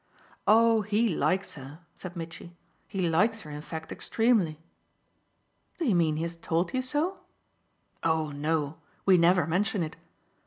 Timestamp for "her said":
1.53-2.15